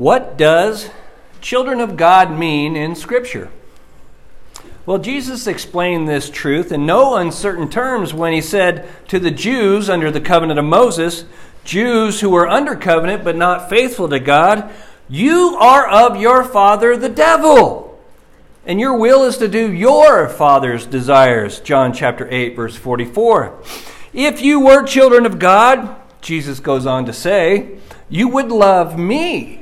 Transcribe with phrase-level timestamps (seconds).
[0.00, 0.88] What does
[1.42, 3.50] children of God mean in Scripture?
[4.86, 9.90] Well, Jesus explained this truth in no uncertain terms when he said to the Jews
[9.90, 11.26] under the covenant of Moses,
[11.64, 14.72] Jews who were under covenant but not faithful to God,
[15.06, 18.02] you are of your father the devil,
[18.64, 21.60] and your will is to do your father's desires.
[21.60, 23.62] John chapter 8, verse 44.
[24.14, 27.76] If you were children of God, Jesus goes on to say,
[28.08, 29.59] you would love me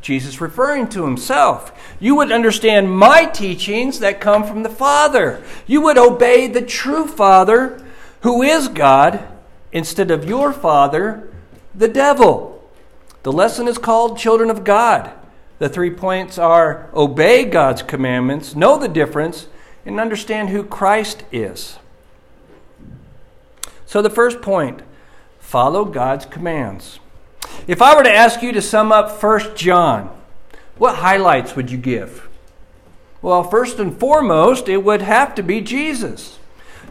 [0.00, 1.72] Jesus referring to himself.
[2.00, 5.42] You would understand my teachings that come from the Father.
[5.66, 7.84] You would obey the true Father,
[8.22, 9.22] who is God,
[9.72, 11.28] instead of your Father,
[11.74, 12.68] the devil.
[13.22, 15.12] The lesson is called Children of God.
[15.58, 19.46] The three points are obey God's commandments, know the difference,
[19.84, 21.78] and understand who Christ is.
[23.84, 24.82] So, the first point
[25.38, 27.00] follow God's commands.
[27.66, 30.10] If I were to ask you to sum up 1 John,
[30.76, 32.28] what highlights would you give?
[33.22, 36.38] Well, first and foremost, it would have to be Jesus.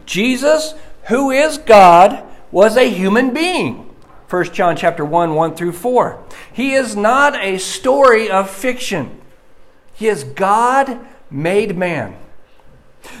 [0.06, 0.74] Jesus,
[1.08, 3.90] who is God, was a human being.
[4.28, 6.22] 1 John chapter 1, 1 through 4.
[6.52, 9.20] He is not a story of fiction.
[9.92, 12.16] He is God made man.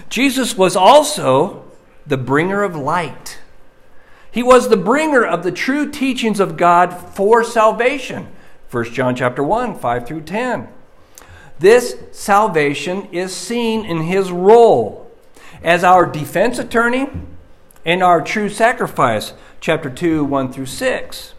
[0.08, 1.64] Jesus was also
[2.06, 3.39] the bringer of light.
[4.32, 8.28] He was the bringer of the true teachings of God for salvation.
[8.70, 10.68] 1 John chapter 1, 5 through 10.
[11.58, 15.10] This salvation is seen in his role
[15.62, 17.08] as our defense attorney
[17.84, 21.34] and our true sacrifice, chapter 2, 1 through 6.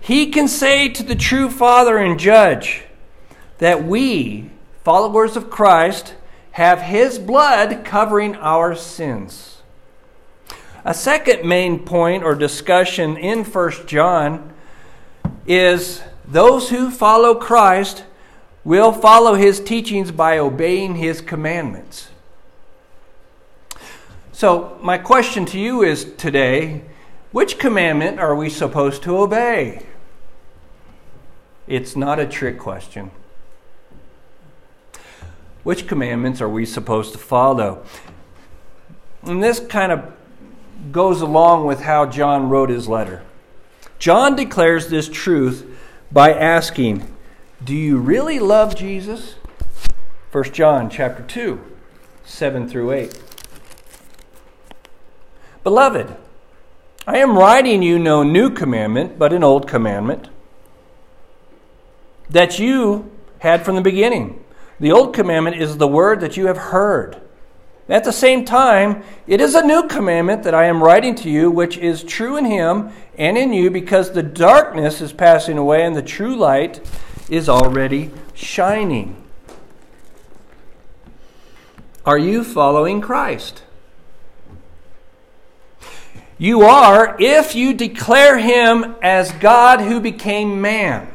[0.00, 2.84] He can say to the true Father and Judge
[3.58, 4.50] that we,
[4.82, 6.14] followers of Christ,
[6.52, 9.59] have his blood covering our sins.
[10.84, 14.52] A second main point or discussion in 1 John
[15.46, 18.04] is those who follow Christ
[18.64, 22.08] will follow his teachings by obeying his commandments.
[24.32, 26.82] So, my question to you is today
[27.30, 29.84] which commandment are we supposed to obey?
[31.66, 33.10] It's not a trick question.
[35.62, 37.84] Which commandments are we supposed to follow?
[39.22, 40.12] And this kind of
[40.92, 43.22] goes along with how John wrote his letter.
[43.98, 45.66] John declares this truth
[46.10, 47.06] by asking,
[47.62, 49.34] "Do you really love Jesus?"
[50.32, 51.60] 1 John chapter 2,
[52.24, 53.20] 7 through 8.
[55.62, 56.16] Beloved,
[57.06, 60.28] I am writing you no new commandment, but an old commandment
[62.30, 64.42] that you had from the beginning.
[64.78, 67.16] The old commandment is the word that you have heard.
[67.90, 71.50] At the same time, it is a new commandment that I am writing to you,
[71.50, 75.96] which is true in him and in you, because the darkness is passing away and
[75.96, 76.80] the true light
[77.28, 79.16] is already shining.
[82.06, 83.64] Are you following Christ?
[86.38, 91.12] You are if you declare him as God who became man.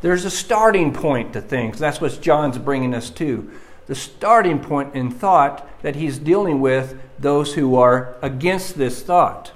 [0.00, 1.78] There's a starting point to things.
[1.78, 3.50] That's what John's bringing us to
[3.86, 9.52] the starting point in thought that he's dealing with those who are against this thought.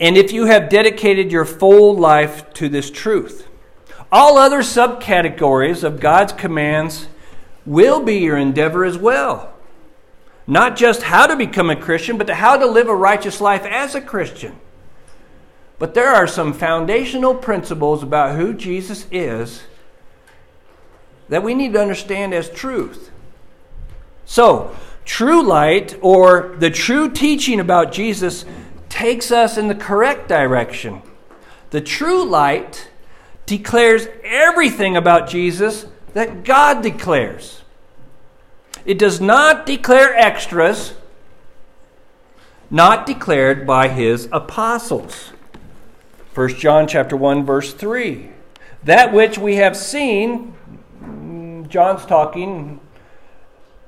[0.00, 3.48] And if you have dedicated your full life to this truth,
[4.10, 7.08] all other subcategories of God's commands
[7.66, 9.52] will be your endeavor as well.
[10.46, 13.94] Not just how to become a Christian, but how to live a righteous life as
[13.94, 14.58] a Christian.
[15.78, 19.64] But there are some foundational principles about who Jesus is
[21.28, 23.10] that we need to understand as truth.
[24.24, 24.74] So,
[25.04, 28.44] true light or the true teaching about Jesus
[28.88, 31.02] takes us in the correct direction.
[31.70, 32.88] The true light
[33.46, 37.62] declares everything about Jesus that God declares.
[38.84, 40.94] It does not declare extras
[42.70, 45.32] not declared by his apostles.
[46.34, 48.30] 1 John chapter 1 verse 3.
[48.82, 50.53] That which we have seen
[51.74, 52.78] John's talking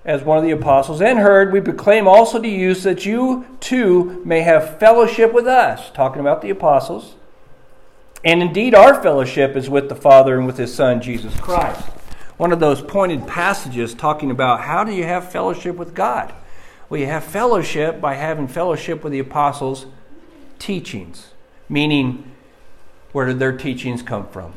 [0.04, 3.46] as one of the apostles, and heard, we proclaim also to you so that you
[3.60, 7.14] too may have fellowship with us, talking about the apostles.
[8.24, 11.80] And indeed, our fellowship is with the Father and with His Son, Jesus Christ.
[12.38, 16.34] One of those pointed passages talking about how do you have fellowship with God?
[16.88, 19.86] Well, you have fellowship by having fellowship with the apostles'
[20.58, 21.34] teachings,
[21.68, 22.32] meaning,
[23.12, 24.54] where did their teachings come from?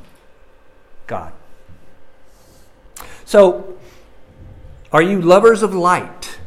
[1.05, 1.31] God.
[3.29, 3.77] So,
[4.91, 6.39] are you lovers of light?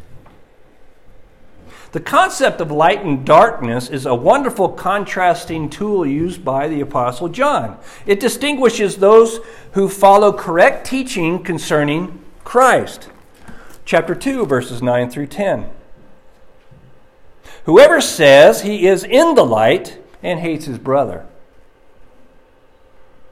[1.92, 7.28] The concept of light and darkness is a wonderful contrasting tool used by the Apostle
[7.28, 7.78] John.
[8.04, 9.38] It distinguishes those
[9.74, 13.10] who follow correct teaching concerning Christ.
[13.84, 15.70] Chapter 2, verses 9 through 10.
[17.62, 21.26] Whoever says he is in the light and hates his brother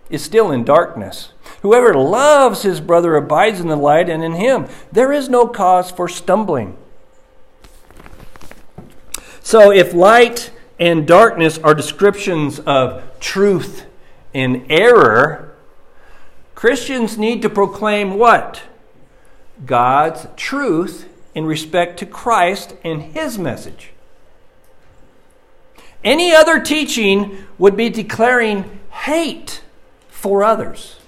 [0.08, 1.32] is still in darkness.
[1.62, 5.91] Whoever loves his brother abides in the light, and in him there is no cause
[5.91, 6.77] for stumbling.
[9.43, 13.85] So, if light and darkness are descriptions of truth
[14.33, 15.55] and error,
[16.55, 18.62] Christians need to proclaim what?
[19.67, 23.91] God's truth in respect to Christ and his message.
[26.03, 29.62] Any other teaching would be declaring hate
[30.09, 31.00] for others.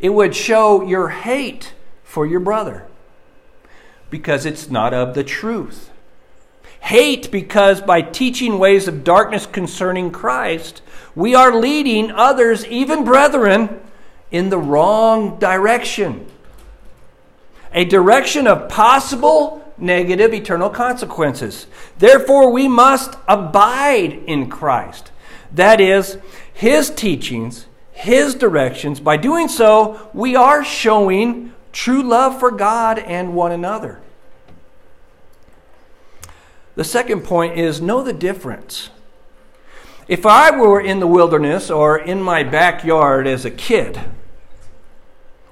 [0.00, 2.86] It would show your hate for your brother
[4.08, 5.90] because it's not of the truth.
[6.80, 10.82] Hate because by teaching ways of darkness concerning Christ,
[11.14, 13.80] we are leading others, even brethren,
[14.30, 16.26] in the wrong direction.
[17.72, 21.66] A direction of possible negative eternal consequences.
[21.98, 25.10] Therefore, we must abide in Christ.
[25.52, 26.18] That is,
[26.52, 27.66] his teachings,
[28.00, 28.98] His directions.
[28.98, 34.00] By doing so, we are showing true love for God and one another.
[36.76, 38.88] The second point is know the difference.
[40.08, 44.00] If I were in the wilderness or in my backyard as a kid,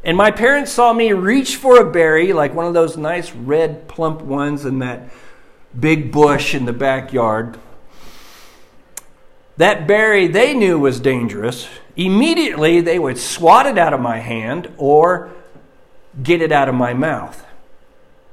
[0.02, 3.88] and my parents saw me reach for a berry, like one of those nice red
[3.88, 5.10] plump ones in that
[5.78, 7.58] big bush in the backyard,
[9.58, 14.72] that berry they knew was dangerous, immediately they would swat it out of my hand
[14.78, 15.30] or
[16.22, 17.44] get it out of my mouth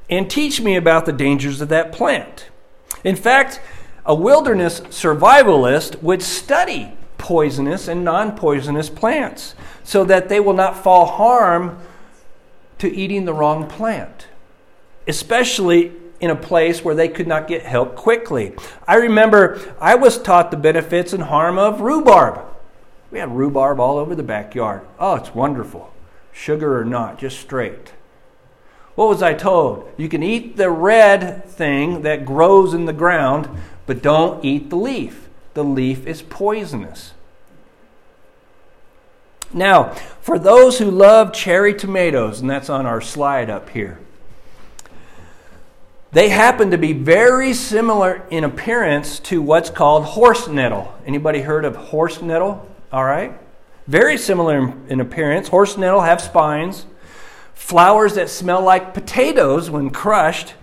[0.10, 2.50] and teach me about the dangers of that plant.
[3.04, 3.60] In fact,
[4.06, 10.84] a wilderness survivalist would study poisonous and non poisonous plants so that they will not
[10.84, 11.80] fall harm
[12.78, 14.28] to eating the wrong plant,
[15.08, 18.56] especially in a place where they could not get help quickly.
[18.88, 22.42] I remember I was taught the benefits and harm of rhubarb.
[23.12, 24.82] We had rhubarb all over the backyard.
[25.00, 25.94] Oh, it's wonderful.
[26.32, 27.94] Sugar or not, just straight.
[28.96, 29.90] What was I told?
[29.98, 33.50] You can eat the red thing that grows in the ground,
[33.86, 35.30] but don't eat the leaf.
[35.54, 37.14] The leaf is poisonous.
[39.54, 44.00] Now, for those who love cherry tomatoes, and that's on our slide up here,
[46.16, 50.96] they happen to be very similar in appearance to what's called horse nettle.
[51.06, 52.66] Anybody heard of horse nettle?
[52.90, 53.38] All right.
[53.86, 55.50] Very similar in, appearance.
[55.50, 56.86] Horse nettle have spines,
[57.54, 60.54] flowers that smell like potatoes when crushed,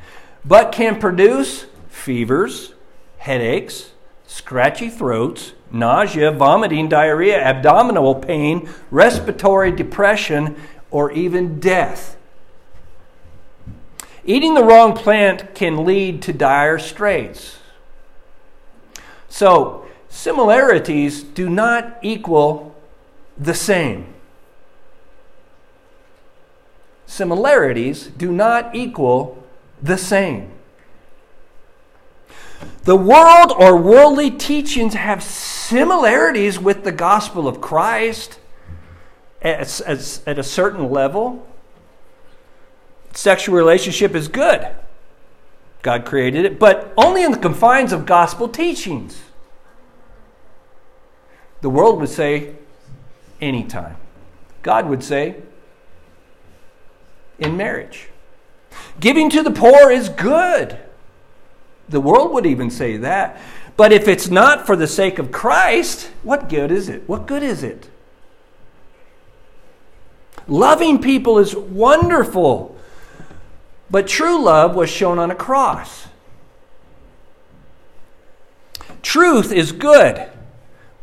[0.43, 2.73] but can produce fevers,
[3.19, 3.91] headaches,
[4.27, 10.57] scratchy throats, nausea, vomiting, diarrhea, abdominal pain, respiratory depression,
[10.91, 12.17] or even death.
[14.25, 17.59] Eating the wrong plant can lead to dire straits.
[19.29, 22.77] So, similarities do not equal
[23.37, 24.15] the same.
[27.07, 29.43] Similarities do not equal
[29.83, 30.51] the same.
[32.85, 38.39] The world or worldly teachings have similarities with the gospel of Christ
[39.41, 41.47] at, at, at a certain level
[43.13, 44.69] sexual relationship is good.
[45.83, 49.21] God created it, but only in the confines of gospel teachings.
[51.61, 52.55] The world would say
[53.41, 53.97] anytime.
[54.63, 55.37] God would say
[57.39, 58.09] in marriage.
[59.01, 60.79] Giving to the poor is good.
[61.89, 63.41] The world would even say that.
[63.77, 67.09] But if it's not for the sake of Christ, what good is it?
[67.09, 67.89] What good is it?
[70.47, 72.77] Loving people is wonderful.
[73.93, 76.09] But true love was shown on a cross.
[79.03, 80.31] Truth is good,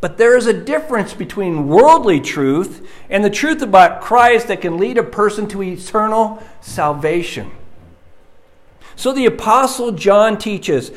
[0.01, 4.79] but there is a difference between worldly truth and the truth about Christ that can
[4.79, 7.51] lead a person to eternal salvation.
[8.95, 10.91] So the Apostle John teaches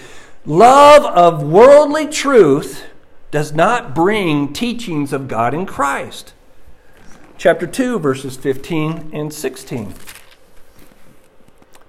[0.46, 2.86] love of worldly truth
[3.30, 6.32] does not bring teachings of God in Christ.
[7.36, 9.94] Chapter 2, verses 15 and 16.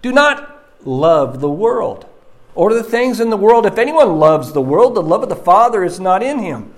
[0.04, 2.06] Do not love the world
[2.54, 3.66] or the things in the world.
[3.66, 6.74] If anyone loves the world, the love of the Father is not in him.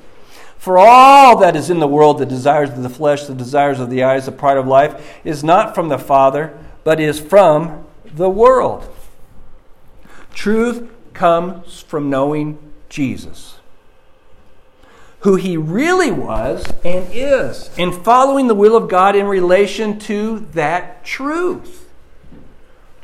[0.58, 3.90] For all that is in the world, the desires of the flesh, the desires of
[3.90, 8.30] the eyes, the pride of life, is not from the Father, but is from the
[8.30, 8.88] world.
[10.34, 13.58] Truth comes from knowing Jesus,
[15.22, 20.40] who he really was and is, and following the will of God in relation to
[20.54, 21.85] that truth.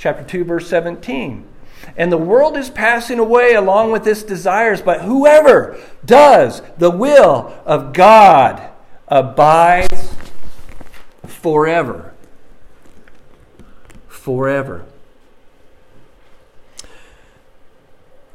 [0.02, 1.48] Chapter 2, verse 17.
[1.96, 7.54] And the world is passing away along with its desires, but whoever does the will
[7.68, 8.68] of God
[9.08, 10.16] abides
[11.28, 12.16] forever.
[14.08, 14.86] Forever.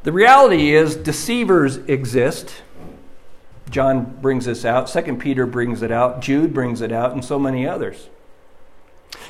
[0.05, 2.63] The reality is, deceivers exist.
[3.71, 4.89] John brings this out.
[4.89, 6.21] Second Peter brings it out.
[6.21, 8.07] Jude brings it out, and so many others.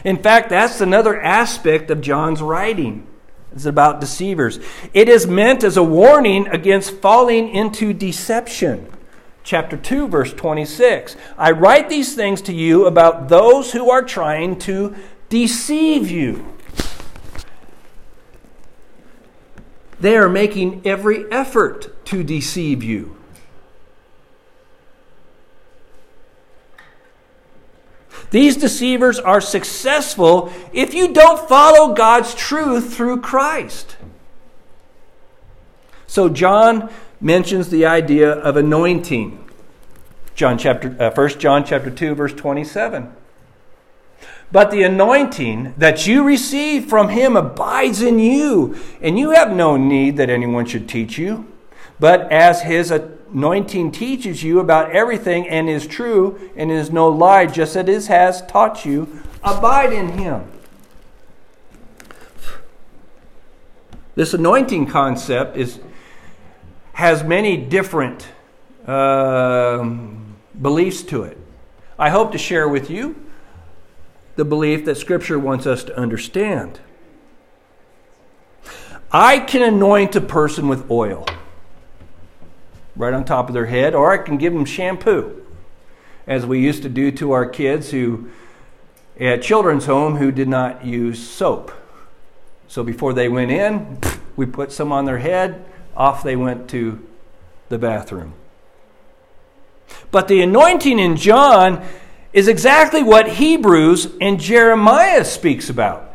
[0.05, 3.07] In fact, that's another aspect of John's writing.
[3.53, 4.61] It's about deceivers.
[4.93, 8.93] It is meant as a warning against falling into deception.
[9.43, 11.17] Chapter 2, verse 26.
[11.39, 14.95] I write these things to you about those who are trying to
[15.29, 16.53] deceive you.
[19.99, 23.17] They are making every effort to deceive you.
[28.31, 33.97] These deceivers are successful if you don't follow God's truth through Christ.
[36.07, 36.91] So John
[37.21, 39.43] mentions the idea of anointing.
[40.35, 43.13] John chapter uh, 1 John chapter 2 verse 27.
[44.53, 49.77] But the anointing that you receive from him abides in you, and you have no
[49.77, 51.53] need that anyone should teach you.
[51.99, 52.93] But as his
[53.33, 58.07] anointing teaches you about everything and is true and is no lie, just as it
[58.09, 60.51] has taught you, abide in him.
[64.15, 65.79] This anointing concept is,
[66.95, 68.27] has many different
[68.87, 69.85] uh,
[70.61, 71.37] beliefs to it.
[71.99, 73.17] I hope to share with you
[74.37, 76.81] the belief that Scripture wants us to understand.
[79.11, 81.27] I can anoint a person with oil
[82.97, 85.45] right on top of their head, or I can give them shampoo,
[86.27, 88.29] as we used to do to our kids who
[89.19, 91.73] at children's home who did not use soap.
[92.69, 93.99] So before they went in,
[94.35, 95.65] we put some on their head,
[95.97, 97.07] off they went to
[97.69, 98.35] the bathroom.
[100.11, 101.85] But the anointing in John
[102.33, 106.06] is exactly what Hebrews and Jeremiah speaks about.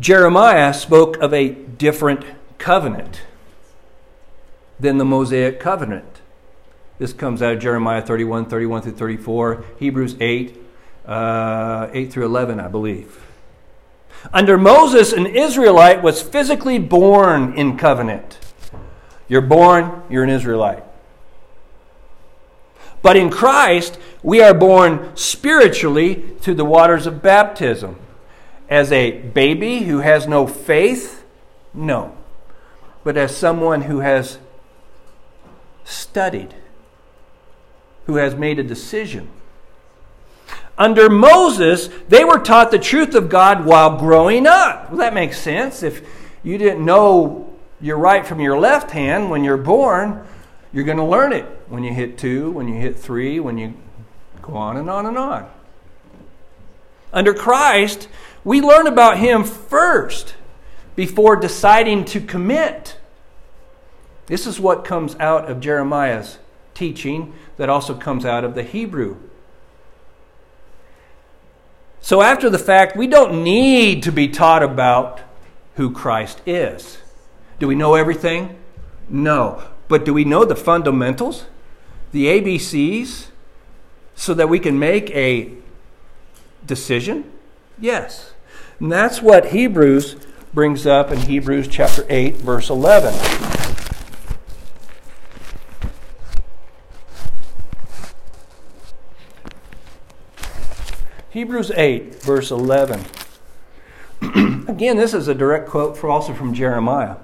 [0.00, 2.24] Jeremiah spoke of a different
[2.58, 3.22] covenant
[4.78, 6.20] than the Mosaic covenant.
[6.98, 10.56] This comes out of Jeremiah 31, 31 through 34, Hebrews 8,
[11.06, 13.24] uh, 8 through 11, I believe.
[14.32, 18.38] Under Moses, an Israelite was physically born in covenant.
[19.28, 20.84] You're born, you're an Israelite.
[23.02, 27.96] But in Christ, we are born spiritually through the waters of baptism.
[28.68, 31.24] As a baby who has no faith?
[31.72, 32.16] No.
[33.04, 34.38] But as someone who has
[35.84, 36.54] studied,
[38.06, 39.30] who has made a decision
[40.78, 44.90] under Moses, they were taught the truth of God while growing up.
[44.90, 45.82] Well, that makes sense.
[45.82, 46.08] If
[46.44, 50.24] you didn't know your right from your left hand when you're born,
[50.72, 53.74] you're going to learn it when you hit two, when you hit three, when you
[54.40, 55.50] go on and on and on.
[57.12, 58.08] Under Christ,
[58.44, 60.34] we learn about Him first
[60.96, 62.98] before deciding to commit.
[64.26, 66.38] This is what comes out of Jeremiah's
[66.74, 69.16] teaching that also comes out of the Hebrew
[72.00, 75.20] so, after the fact, we don't need to be taught about
[75.74, 76.98] who Christ is.
[77.58, 78.56] Do we know everything?
[79.08, 79.62] No.
[79.88, 81.44] But do we know the fundamentals,
[82.12, 83.26] the ABCs,
[84.14, 85.52] so that we can make a
[86.64, 87.30] decision?
[87.80, 88.32] Yes.
[88.80, 90.16] And that's what Hebrews
[90.52, 93.14] brings up in Hebrews chapter 8, verse 11.
[101.30, 103.04] Hebrews 8, verse 11.
[104.68, 107.16] Again, this is a direct quote also from Jeremiah.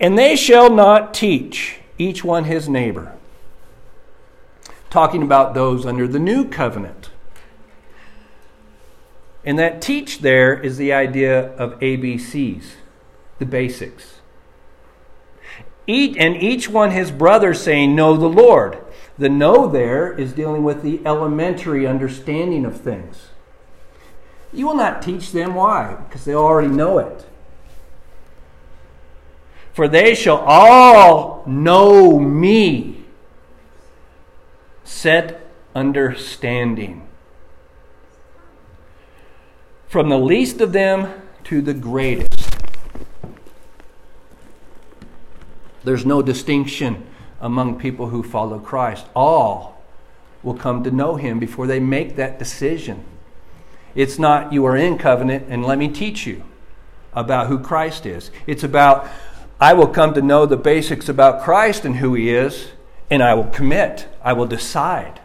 [0.00, 3.14] And they shall not teach each one his neighbor.
[4.90, 7.03] Talking about those under the new covenant.
[9.44, 12.64] And that teach there is the idea of ABCs,
[13.38, 14.20] the basics.
[15.86, 18.78] Eat and each one his brother, saying, Know the Lord.
[19.18, 23.28] The know there is dealing with the elementary understanding of things.
[24.52, 27.26] You will not teach them why, because they already know it.
[29.72, 33.04] For they shall all know me,
[34.84, 37.06] set understanding.
[39.94, 42.58] From the least of them to the greatest.
[45.84, 47.06] There's no distinction
[47.40, 49.06] among people who follow Christ.
[49.14, 49.80] All
[50.42, 53.04] will come to know him before they make that decision.
[53.94, 56.42] It's not you are in covenant and let me teach you
[57.12, 58.32] about who Christ is.
[58.48, 59.08] It's about
[59.60, 62.72] I will come to know the basics about Christ and who he is,
[63.12, 64.08] and I will commit.
[64.24, 65.20] I will decide.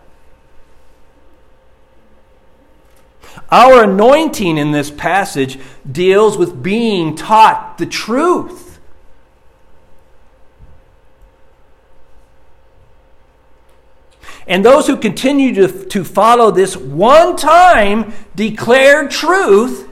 [3.51, 5.59] Our anointing in this passage
[5.89, 8.79] deals with being taught the truth.
[14.47, 19.87] And those who continue to, to follow this one time declared truth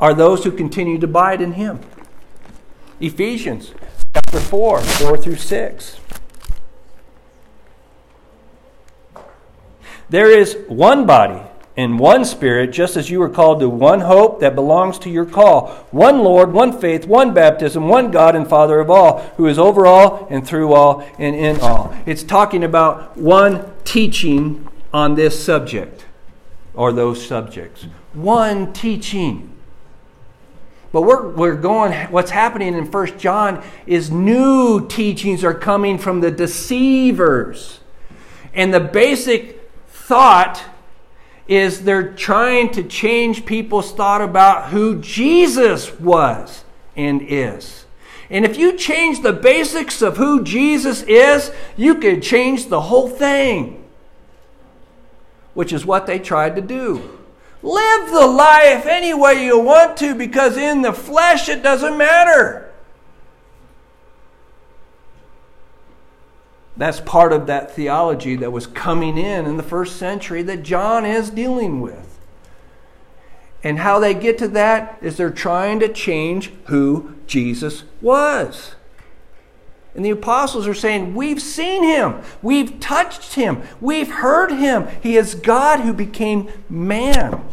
[0.00, 1.80] are those who continue to abide in Him.
[3.00, 3.74] Ephesians
[4.14, 6.00] chapter 4, 4 through 6.
[10.10, 11.42] There is one body
[11.76, 15.24] and one Spirit, just as you were called to one hope that belongs to your
[15.24, 15.68] call.
[15.92, 19.86] One Lord, one faith, one baptism, one God and Father of all, who is over
[19.86, 21.94] all and through all and in all.
[22.04, 26.06] It's talking about one teaching on this subject
[26.74, 27.86] or those subjects.
[28.12, 29.54] One teaching.
[30.90, 36.22] But we're, we're going, what's happening in First John is new teachings are coming from
[36.22, 37.80] the deceivers.
[38.54, 39.57] And the basic
[40.08, 40.64] thought
[41.46, 46.64] is they're trying to change people's thought about who Jesus was
[46.96, 47.84] and is.
[48.30, 53.08] And if you change the basics of who Jesus is, you could change the whole
[53.08, 53.84] thing,
[55.54, 57.18] which is what they tried to do.
[57.62, 62.67] Live the life any way you want to because in the flesh it doesn't matter.
[66.78, 71.04] That's part of that theology that was coming in in the first century that John
[71.04, 72.18] is dealing with.
[73.64, 78.76] And how they get to that is they're trying to change who Jesus was.
[79.96, 82.22] And the apostles are saying, We've seen him.
[82.40, 83.62] We've touched him.
[83.80, 84.86] We've heard him.
[85.02, 87.44] He is God who became man.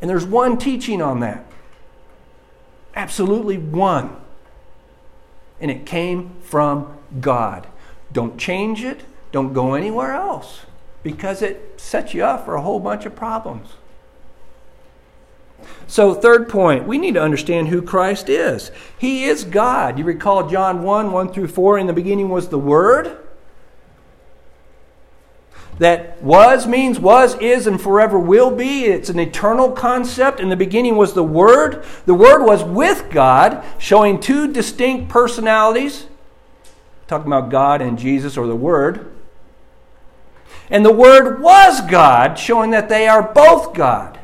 [0.00, 1.44] And there's one teaching on that.
[2.94, 4.16] Absolutely one.
[5.60, 7.66] And it came from God.
[8.12, 9.04] Don't change it.
[9.30, 10.60] Don't go anywhere else
[11.02, 13.68] because it sets you up for a whole bunch of problems.
[15.86, 18.70] So, third point, we need to understand who Christ is.
[18.98, 19.98] He is God.
[19.98, 21.78] You recall John 1 1 through 4.
[21.78, 23.18] In the beginning was the Word.
[25.82, 28.84] That was means was, is, and forever will be.
[28.84, 30.38] It's an eternal concept.
[30.38, 31.84] In the beginning was the Word.
[32.06, 36.06] The Word was with God, showing two distinct personalities.
[37.08, 39.10] Talking about God and Jesus or the Word.
[40.70, 44.20] And the Word was God, showing that they are both God.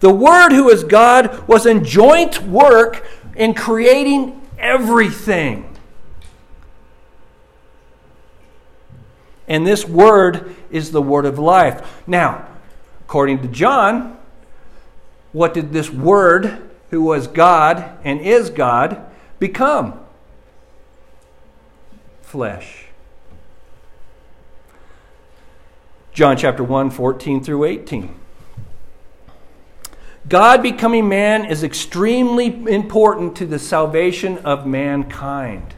[0.00, 3.02] The Word, who is God, was in joint work
[3.34, 5.74] in creating everything.
[9.48, 12.02] And this Word is the Word of life.
[12.06, 12.46] Now,
[13.02, 14.18] according to John,
[15.32, 19.04] what did this Word, who was God and is God,
[19.38, 20.00] become?
[22.22, 22.86] Flesh.
[26.12, 28.14] John chapter 1, 14 through 18.
[30.28, 35.75] God becoming man is extremely important to the salvation of mankind.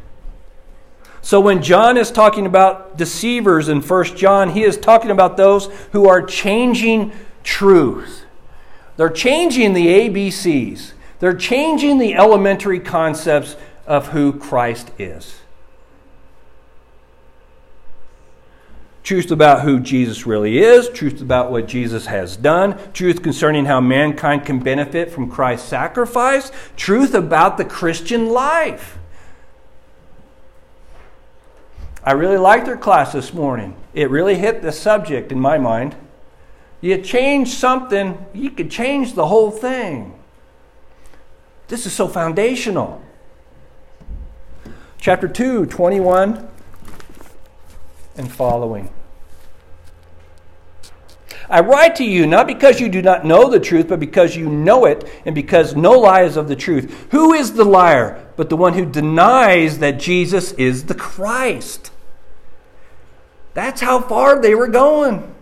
[1.21, 5.67] So when John is talking about deceivers in 1 John, he is talking about those
[5.93, 8.25] who are changing truth.
[8.97, 10.93] They're changing the ABCs.
[11.19, 15.39] They're changing the elementary concepts of who Christ is.
[19.09, 23.81] truth about who Jesus really is, truth about what Jesus has done, truth concerning how
[23.81, 28.98] mankind can benefit from Christ's sacrifice, truth about the Christian life.
[32.09, 33.77] I really liked their class this morning.
[33.93, 35.95] It really hit the subject in my mind.
[36.81, 40.19] You change something, you could change the whole thing.
[41.67, 43.03] This is so foundational.
[44.99, 46.49] Chapter 2, 21
[48.17, 48.89] and following.
[51.51, 54.49] I write to you not because you do not know the truth, but because you
[54.49, 57.09] know it, and because no lie is of the truth.
[57.11, 61.91] Who is the liar but the one who denies that Jesus is the Christ?
[63.55, 65.35] That's how far they were going.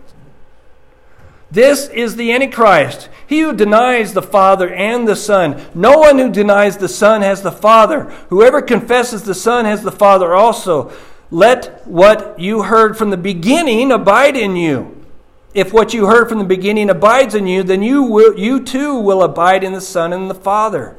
[1.49, 5.61] This is the Antichrist, he who denies the Father and the Son.
[5.73, 8.03] No one who denies the Son has the Father.
[8.29, 10.91] Whoever confesses the Son has the Father also.
[11.31, 15.05] Let what you heard from the beginning abide in you.
[15.53, 18.99] If what you heard from the beginning abides in you, then you, will, you too
[18.99, 20.97] will abide in the Son and the Father.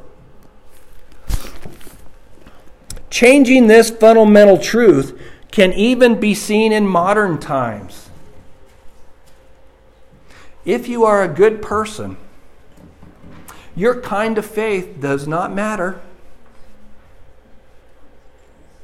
[3.11, 5.19] Changing this fundamental truth
[5.51, 8.11] can even be seen in modern times.
[10.65, 12.17] If you are a good person,
[13.75, 16.01] your kind of faith does not matter.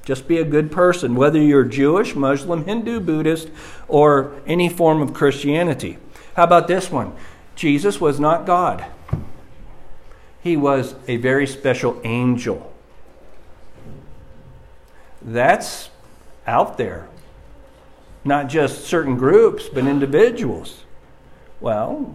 [0.05, 3.50] Just be a good person, whether you're Jewish, Muslim, Hindu, Buddhist,
[3.88, 5.98] or any form of Christianity.
[6.37, 7.14] How about this one?
[7.55, 8.85] Jesus was not God,
[10.42, 12.72] he was a very special angel.
[15.22, 15.88] That's
[16.46, 17.09] out there.
[18.24, 20.85] Not just certain groups, but individuals.
[21.61, 22.14] Well,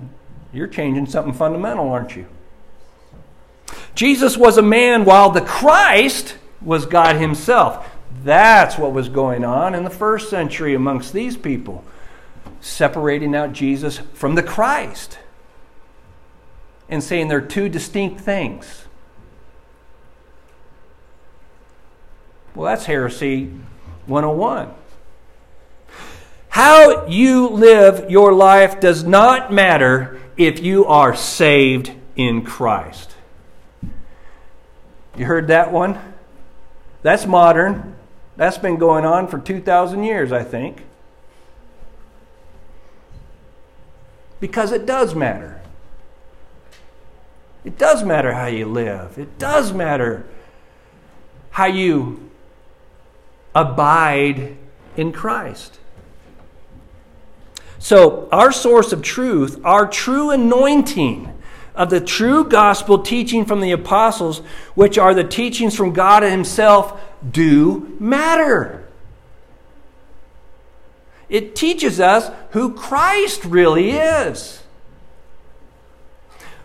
[0.51, 2.27] you're changing something fundamental, aren't you?
[3.93, 7.87] Jesus was a man while the Christ was God Himself.
[8.23, 11.83] That's what was going on in the first century amongst these people,
[12.59, 15.19] separating out Jesus from the Christ
[16.89, 18.85] and saying they're two distinct things.
[22.55, 23.51] Well, that's heresy
[24.09, 24.73] 101.
[26.49, 33.15] How you live your life does not matter if you are saved in Christ.
[35.15, 35.99] You heard that one?
[37.01, 37.95] That's modern.
[38.35, 40.83] That's been going on for 2,000 years, I think.
[44.39, 45.61] Because it does matter.
[47.65, 49.19] It does matter how you live.
[49.19, 50.25] It does matter
[51.51, 52.28] how you
[53.55, 54.57] abide
[54.95, 55.79] in Christ.
[57.79, 61.33] So, our source of truth, our true anointing
[61.75, 64.39] of the true gospel teaching from the apostles,
[64.75, 68.85] which are the teachings from God Himself, do matter.
[71.29, 74.61] It teaches us who Christ really is.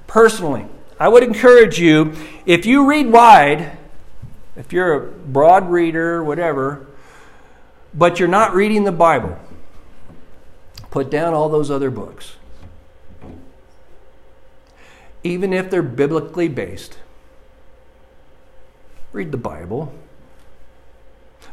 [0.09, 0.67] Personally,
[0.99, 2.15] I would encourage you,
[2.47, 3.79] if you read wide,
[4.57, 6.87] if you're a broad reader, whatever,
[7.93, 9.39] but you're not reading the Bible,
[10.91, 12.37] put down all those other books.
[15.23, 16.99] Even if they're biblically based,
[19.13, 19.93] read the Bible.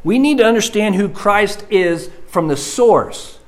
[0.03, 3.39] We need to understand who Christ is from the source.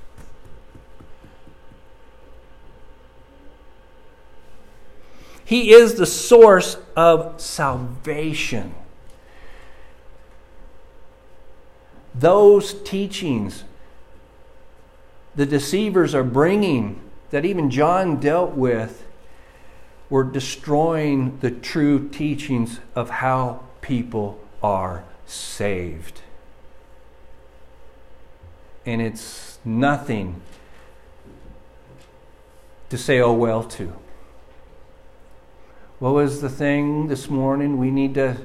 [5.46, 8.74] He is the source of salvation.
[12.15, 13.63] Those teachings
[15.36, 19.06] the deceivers are bringing, that even John dealt with,
[20.10, 26.21] were destroying the true teachings of how people are saved.
[28.86, 30.41] And it's nothing
[32.89, 33.93] to say, oh, well, to.
[35.97, 37.78] What was the thing this morning?
[37.80, 38.38] We need to,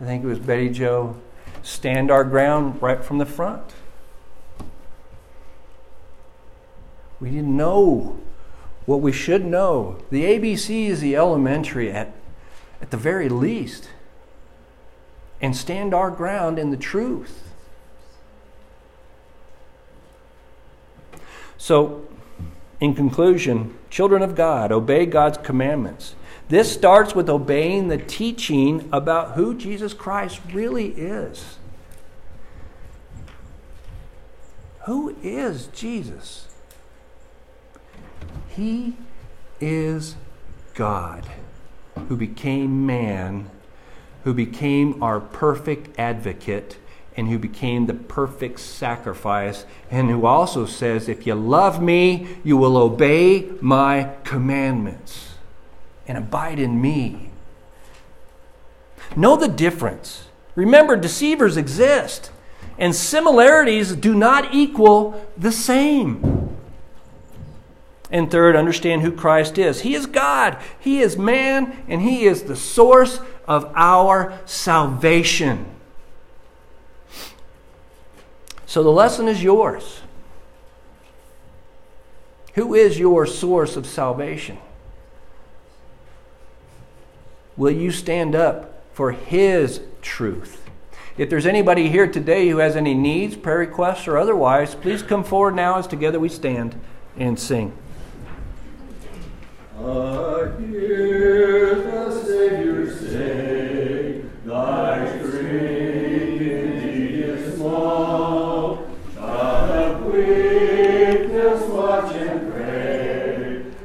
[0.00, 1.16] I think it was Betty Joe
[1.64, 3.72] stand our ground right from the front.
[7.20, 8.20] We didn't know
[8.84, 9.98] what we should know.
[10.10, 12.12] The ABC is the elementary at,
[12.82, 13.88] at the very least.
[15.40, 17.52] And stand our ground in the truth.
[21.56, 22.06] So,
[22.78, 26.14] in conclusion, children of God, obey God's commandments.
[26.48, 31.56] This starts with obeying the teaching about who Jesus Christ really is.
[34.84, 36.48] Who is Jesus?
[38.48, 38.94] He
[39.58, 40.16] is
[40.74, 41.26] God
[42.08, 43.50] who became man,
[44.24, 46.76] who became our perfect advocate,
[47.16, 52.58] and who became the perfect sacrifice, and who also says, If you love me, you
[52.58, 55.33] will obey my commandments
[56.06, 57.30] and abide in me.
[59.16, 60.28] Know the difference.
[60.54, 62.30] Remember, deceivers exist,
[62.78, 66.56] and similarities do not equal the same.
[68.10, 69.80] And third, understand who Christ is.
[69.80, 75.66] He is God, He is man, and He is the source of our salvation.
[78.66, 80.00] So the lesson is yours.
[82.54, 84.58] Who is your source of salvation?
[87.56, 90.68] Will you stand up for His truth?
[91.16, 95.22] If there's anybody here today who has any needs, prayer requests, or otherwise, please come
[95.22, 96.74] forward now as together we stand
[97.16, 97.72] and sing.
[99.78, 103.53] I hear the Savior say,